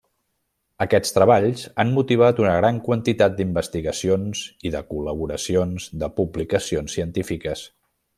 [0.83, 7.63] Aquests treballs han motivat una gran quantitat d'investigacions i de col·laboracions de publicacions científiques.